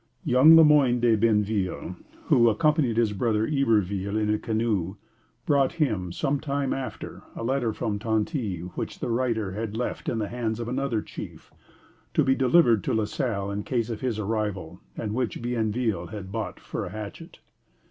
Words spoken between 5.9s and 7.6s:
some time after, a